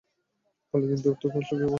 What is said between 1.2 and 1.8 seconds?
কষ্টে পড়েন।